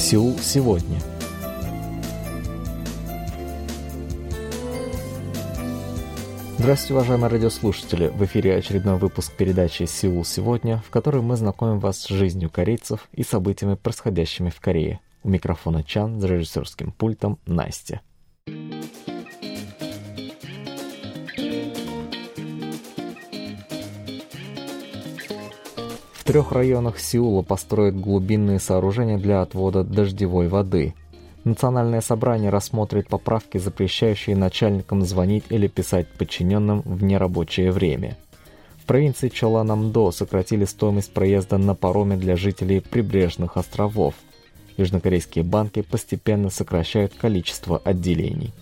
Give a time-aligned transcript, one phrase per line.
[0.00, 0.98] Сеул сегодня.
[6.56, 8.08] Здравствуйте, уважаемые радиослушатели!
[8.08, 13.08] В эфире очередной выпуск передачи «Сеул сегодня», в которой мы знакомим вас с жизнью корейцев
[13.12, 15.00] и событиями, происходящими в Корее.
[15.22, 18.00] У микрофона Чан, за режиссерским пультом Настя.
[26.32, 30.94] Трех районах Сеула построят глубинные сооружения для отвода дождевой воды–
[31.44, 38.18] Национальное собрание рассмотрит поправки, запрещающие начальникам звонить или писать подчиненным в нерабочее время.
[38.76, 44.14] В провинции Чоланамдо сократили стоимость проезда на пароме для жителей прибрежных островов.
[44.76, 48.52] Южнокорейские банки постепенно сокращают количество отделений.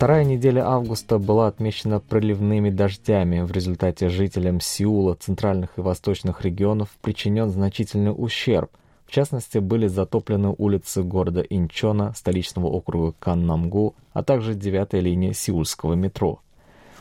[0.00, 3.42] Вторая неделя августа была отмечена проливными дождями.
[3.42, 8.70] В результате жителям Сеула, центральных и восточных регионов причинен значительный ущерб.
[9.06, 15.92] В частности, были затоплены улицы города Инчона, столичного округа Каннамгу, а также девятая линия сеульского
[15.92, 16.40] метро.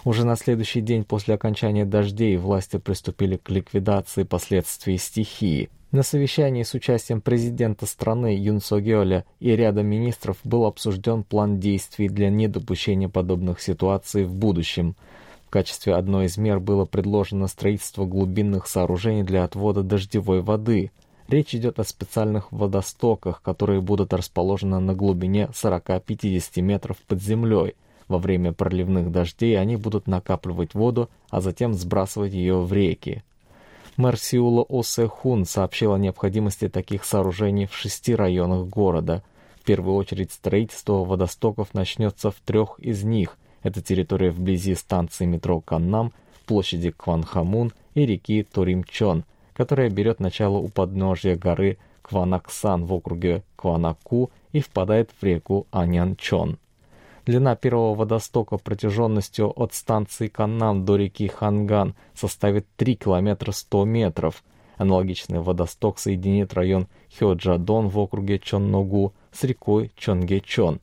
[0.03, 5.70] Уже на следующий день после окончания дождей власти приступили к ликвидации последствий стихии.
[5.92, 12.09] На совещании с участием президента страны Юн Согёля и ряда министров был обсужден план действий
[12.09, 14.95] для недопущения подобных ситуаций в будущем.
[15.48, 20.92] В качестве одной из мер было предложено строительство глубинных сооружений для отвода дождевой воды.
[21.28, 27.73] Речь идет о специальных водостоках, которые будут расположены на глубине 40-50 метров под землей.
[28.08, 33.23] Во время проливных дождей они будут накапливать воду, а затем сбрасывать ее в реки.
[34.00, 39.23] Мэр Сеула О Хун сообщил о необходимости таких сооружений в шести районах города.
[39.59, 43.38] В первую очередь строительство водостоков начнется в трех из них.
[43.61, 46.14] Это территория вблизи станции метро Каннам,
[46.45, 54.31] площади Кванхамун и реки Торимчон, которая берет начало у подножья горы Кванаксан в округе Кванаку
[54.54, 56.58] и впадает в реку Анянчон.
[57.25, 64.43] Длина первого водостока протяженностью от станции Каннам до реки Ханган составит 3 километра 100 метров.
[64.77, 66.87] Аналогичный водосток соединит район
[67.17, 70.80] Хёджадон в округе Чонногу с рекой Чонгечон.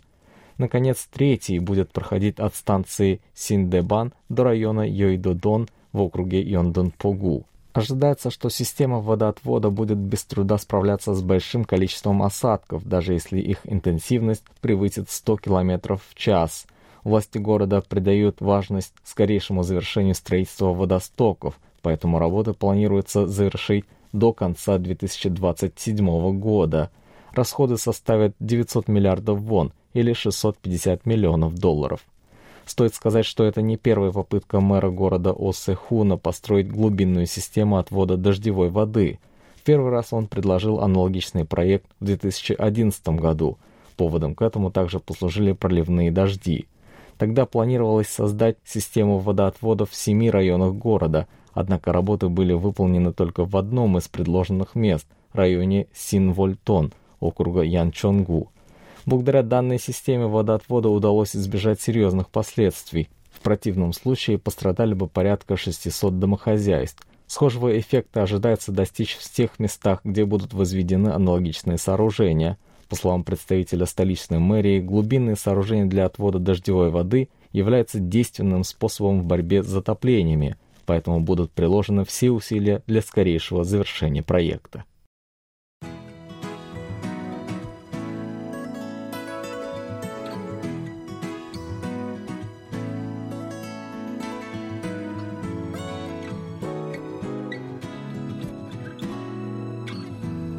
[0.58, 7.46] Наконец, третий будет проходить от станции Синдебан до района Йойдодон в округе Йондонпогу.
[7.76, 13.58] Ожидается, что система водоотвода будет без труда справляться с большим количеством осадков, даже если их
[13.64, 16.66] интенсивность превысит 100 км в час.
[17.04, 23.84] Власти города придают важность скорейшему завершению строительства водостоков, поэтому работы планируется завершить
[24.14, 26.90] до конца 2027 года.
[27.32, 32.06] Расходы составят 900 миллиардов вон или 650 миллионов долларов.
[32.66, 38.70] Стоит сказать, что это не первая попытка мэра города Оссе-Хуна построить глубинную систему отвода дождевой
[38.70, 39.20] воды.
[39.64, 43.56] Первый раз он предложил аналогичный проект в 2011 году.
[43.96, 46.66] Поводом к этому также послужили проливные дожди.
[47.18, 53.56] Тогда планировалось создать систему водоотвода в семи районах города, однако работы были выполнены только в
[53.56, 58.50] одном из предложенных мест– районе Синвольтон, округа Янчонгу.
[59.06, 63.08] Благодаря данной системе водоотвода удалось избежать серьезных последствий.
[63.30, 67.06] В противном случае пострадали бы порядка 600 домохозяйств.
[67.28, 72.58] Схожего эффекта ожидается достичь в тех местах, где будут возведены аналогичные сооружения.
[72.88, 79.24] По словам представителя столичной мэрии, глубинные сооружения для отвода дождевой воды являются действенным способом в
[79.24, 84.84] борьбе с затоплениями, поэтому будут приложены все усилия для скорейшего завершения проекта.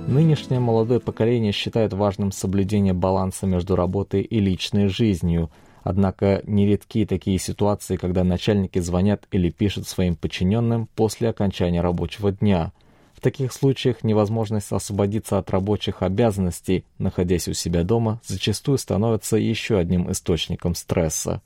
[0.07, 5.51] Нынешнее молодое поколение считает важным соблюдение баланса между работой и личной жизнью.
[5.83, 12.71] Однако нередки такие ситуации, когда начальники звонят или пишут своим подчиненным после окончания рабочего дня.
[13.15, 19.77] В таких случаях невозможность освободиться от рабочих обязанностей, находясь у себя дома, зачастую становится еще
[19.77, 21.41] одним источником стресса.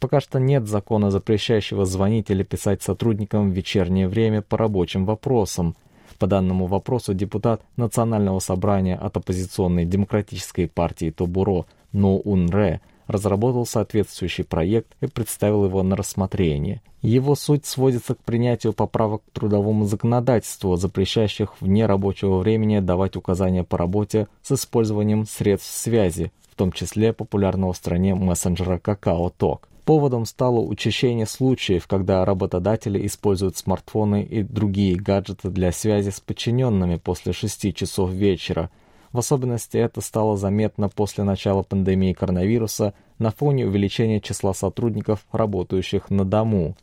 [0.00, 5.76] Пока что нет закона, запрещающего звонить или писать сотрудникам в вечернее время по рабочим вопросам–
[6.18, 13.66] по данному вопросу депутат Национального собрания от оппозиционной демократической партии Тобуро Но Ун Ре разработал
[13.66, 16.82] соответствующий проект и представил его на рассмотрение.
[17.02, 23.62] Его суть сводится к принятию поправок к трудовому законодательству, запрещающих вне рабочего времени давать указания
[23.62, 29.68] по работе с использованием средств связи, в том числе популярного в стране мессенджера Какао Ток.
[29.86, 36.96] Поводом стало учащение случаев, когда работодатели используют смартфоны и другие гаджеты для связи с подчиненными
[36.96, 38.68] после 6 часов вечера.
[39.12, 46.10] В особенности это стало заметно после начала пандемии коронавируса на фоне увеличения числа сотрудников, работающих
[46.10, 46.74] на дому.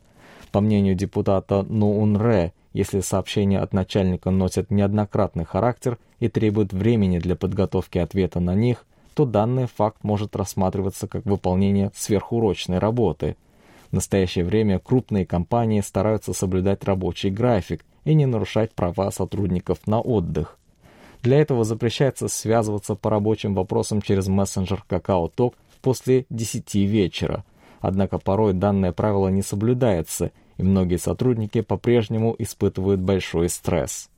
[0.53, 7.35] По мнению депутата Ноунре, если сообщения от начальника носят неоднократный характер и требуют времени для
[7.35, 13.35] подготовки ответа на них, то данный факт может рассматриваться как выполнение сверхурочной работы.
[13.89, 20.01] В настоящее время крупные компании стараются соблюдать рабочий график и не нарушать права сотрудников на
[20.01, 20.57] отдых.
[21.21, 27.45] Для этого запрещается связываться по рабочим вопросам через мессенджер KakaoTalk после 10 вечера.
[27.79, 34.09] Однако порой данное правило не соблюдается, и многие сотрудники по-прежнему испытывают большой стресс.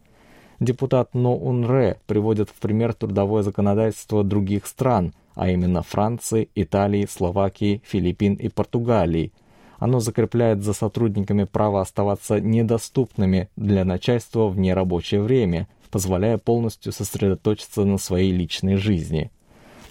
[0.60, 7.82] Депутат Но Унре приводит в пример трудовое законодательство других стран, а именно Франции, Италии, Словакии,
[7.86, 9.34] Филиппин и Португалии.
[9.80, 17.84] Оно закрепляет за сотрудниками право оставаться недоступными для начальства в нерабочее время, позволяя полностью сосредоточиться
[17.84, 19.32] на своей личной жизни.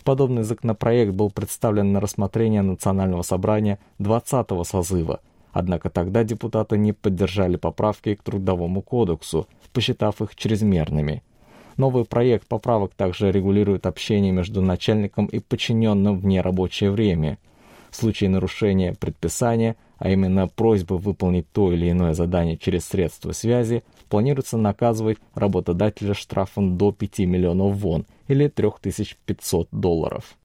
[0.02, 5.20] Подобный законопроект был представлен на рассмотрение Национального собрания 20-го созыва–
[5.54, 11.22] Однако тогда депутаты не поддержали поправки к Трудовому кодексу, посчитав их чрезмерными.
[11.76, 17.38] Новый проект поправок также регулирует общение между начальником и подчиненным в нерабочее время.
[17.90, 23.84] В случае нарушения предписания, а именно просьбы выполнить то или иное задание через средства связи,
[24.08, 30.36] планируется наказывать работодателя штрафом до 5 миллионов вон или 3500 долларов.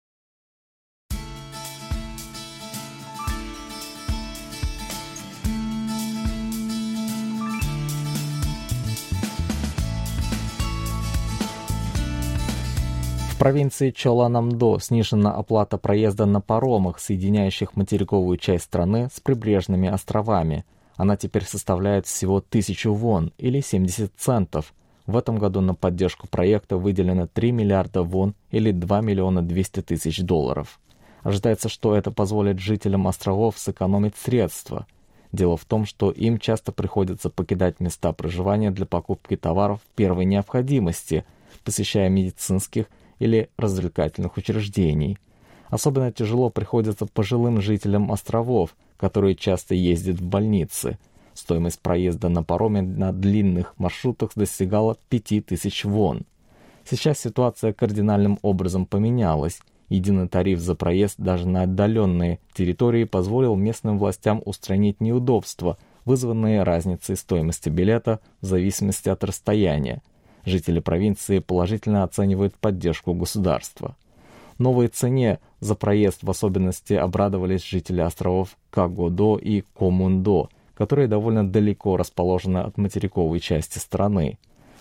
[13.40, 20.66] Провинции Чоланамдо снижена оплата проезда на паромах, соединяющих материковую часть страны с прибрежными островами.
[20.98, 24.74] Она теперь составляет всего 1000 вон или 70 центов.
[25.08, 30.20] В этом году на поддержку проекта выделено 3 миллиарда вон или 2 миллиона 200 тысяч
[30.20, 30.78] долларов.
[31.24, 34.86] Ожидается, что это позволит жителям островов сэкономить средства.
[35.32, 41.24] Дело в том, что им часто приходится покидать места проживания для покупки товаров первой необходимости,
[41.64, 42.88] посещая медицинских
[43.20, 45.18] или развлекательных учреждений.
[45.70, 50.98] Особенно тяжело приходится пожилым жителям островов, которые часто ездят в больницы.
[51.34, 56.24] Стоимость проезда на пароме на длинных маршрутах достигала 5000 вон.
[56.90, 59.62] Сейчас ситуация кардинальным образом поменялась.
[59.90, 67.16] Единый тариф за проезд даже на отдаленные территории позволил местным властям устранить неудобства, вызванные разницей
[67.16, 70.02] стоимости билета в зависимости от расстояния.
[70.50, 73.96] Жители провинции положительно оценивают поддержку государства.
[74.58, 81.98] Новой цене за проезд в особенности обрадовались жители островов Кагодо и Комундо, которые довольно далеко
[81.98, 84.40] расположены от материковой части страны.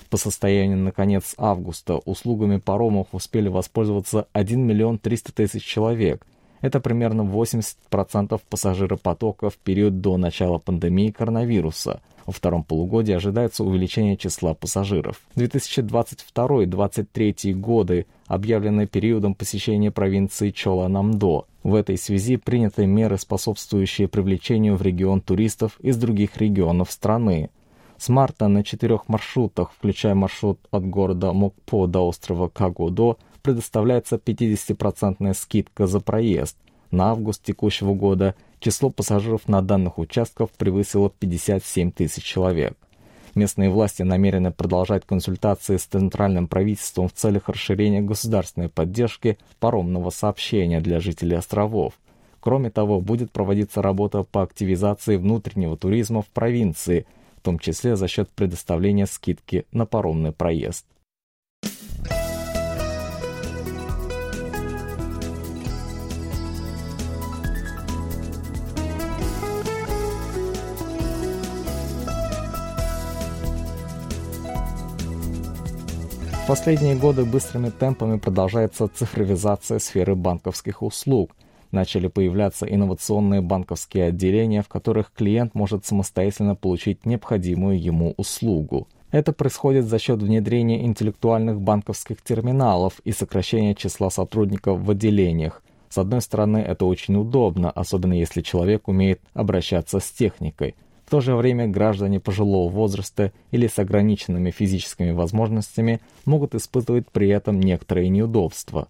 [0.09, 6.27] По состоянию на конец августа услугами паромов успели воспользоваться 1 миллион 300 тысяч человек.
[6.63, 14.19] Это примерно 80% пассажиропотока в период до начала пандемии коронавируса– во втором полугодии ожидается увеличение
[14.19, 15.23] числа пассажиров.
[15.37, 21.47] 2022-2023 годы объявлены периодом посещения провинции Чола-Намдо.
[21.63, 27.49] В этой связи приняты меры, способствующие привлечению в регион туристов из других регионов страны.
[27.97, 35.33] С марта на четырех маршрутах, включая маршрут от города Мокпо до острова Кагодо, предоставляется 50%
[35.33, 36.59] скидка за проезд.
[36.91, 42.77] На август текущего года– число пассажиров на данных участках превысило 57 тысяч человек.
[43.35, 50.81] Местные власти намерены продолжать консультации с центральным правительством в целях расширения государственной поддержки паромного сообщения
[50.81, 51.95] для жителей островов.
[52.41, 58.09] Кроме того, будет проводиться работа по активизации внутреннего туризма в провинции, в том числе за
[58.09, 60.85] счет предоставления скидки на паромный проезд.
[76.49, 81.33] Последние годы быстрыми темпами продолжается цифровизация сферы банковских услуг.
[81.73, 88.89] Начали появляться инновационные банковские отделения, в которых клиент может самостоятельно получить необходимую ему услугу.
[89.11, 95.63] Это происходит за счет внедрения интеллектуальных банковских терминалов и сокращения числа сотрудников в отделениях.
[95.91, 100.77] С одной стороны, это очень удобно, особенно если человек умеет обращаться с техникой–
[101.09, 107.31] в то же время граждане пожилого возраста или с ограниченными физическими возможностями могут испытывать при
[107.31, 108.89] этом некоторые неудобства.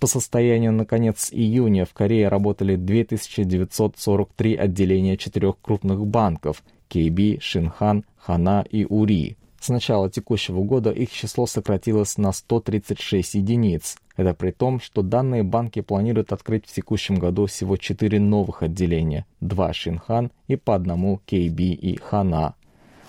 [0.00, 8.06] По состоянию на конец июня в Корее работали 2943 отделения четырех крупных банков– KB, Шинхан,
[8.16, 9.36] Хана и Ури.
[9.62, 13.96] С начала текущего года их число сократилось на 136 единиц.
[14.16, 19.24] Это при том, что данные банки планируют открыть в текущем году всего 4 новых отделения–
[19.40, 22.56] 2 Шинхан и по одному KB и Хана.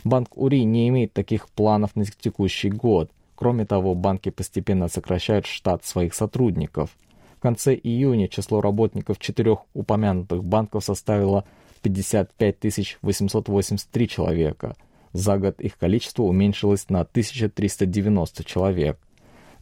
[0.03, 3.09] Банк Ури не имеет таких планов на текущий год.
[3.33, 6.91] Кроме того, банки постепенно сокращают штат своих сотрудников.
[7.35, 11.45] В конце июня число работников четырех упомянутых банков составило
[11.81, 14.75] 55 883 человека.
[15.13, 18.99] За год их количество уменьшилось на 1390 человек.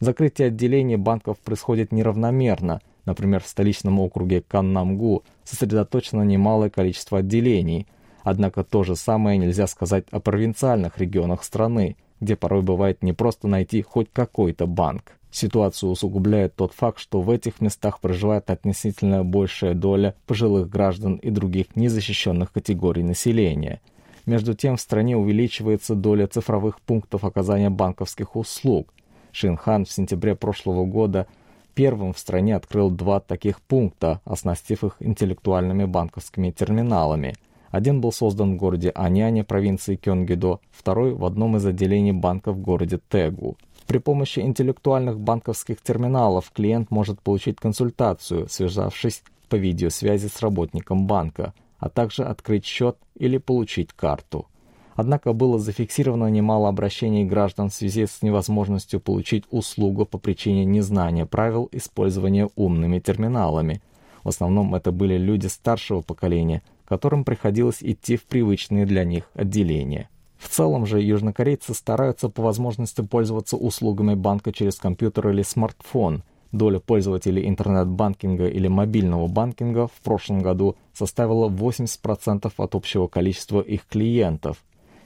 [0.00, 2.80] Закрытие отделений банков происходит неравномерно.
[3.04, 7.86] Например, в столичном округе Каннамгу сосредоточено немалое количество отделений–
[8.22, 13.48] Однако то же самое нельзя сказать о провинциальных регионах страны, где порой бывает не просто
[13.48, 15.12] найти хоть какой-то банк.
[15.30, 21.30] Ситуацию усугубляет тот факт, что в этих местах проживает относительно большая доля пожилых граждан и
[21.30, 23.80] других незащищенных категорий населения.
[24.26, 28.92] Между тем в стране увеличивается доля цифровых пунктов оказания банковских услуг.
[29.32, 31.26] Шинхан в сентябре прошлого года
[31.74, 37.34] первым в стране открыл два таких пункта, оснастив их интеллектуальными банковскими терминалами–
[37.72, 42.58] один был создан в городе Аняне провинции Кёнгидо, второй в одном из отделений банка в
[42.58, 43.56] городе Тегу.
[43.86, 51.54] При помощи интеллектуальных банковских терминалов клиент может получить консультацию, связавшись по видеосвязи с работником банка,
[51.82, 54.46] а также открыть счет или получить карту.
[54.94, 61.26] Однако было зафиксировано немало обращений граждан в связи с невозможностью получить услугу по причине незнания
[61.26, 63.82] правил использования умными терминалами.
[64.22, 70.08] В основном это были люди старшего поколения, которым приходилось идти в привычные для них отделения.
[70.38, 76.22] В целом же южнокорейцы стараются по возможности пользоваться услугами банка через компьютер или смартфон.
[76.52, 83.86] Доля пользователей интернет-банкинга или мобильного банкинга в прошлом году составила 80% от общего количества их
[83.86, 84.62] клиентов.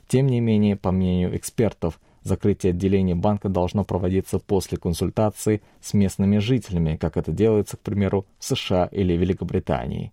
[0.09, 6.38] Тем не менее, по мнению экспертов, закрытие отделений банка должно проводиться после консультации с местными
[6.38, 10.12] жителями, как это делается, к примеру, в США или Великобритании.